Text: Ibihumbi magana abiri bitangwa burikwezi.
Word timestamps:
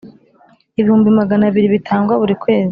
Ibihumbi 0.79 1.07
magana 1.19 1.43
abiri 1.49 1.67
bitangwa 1.75 2.13
burikwezi. 2.21 2.69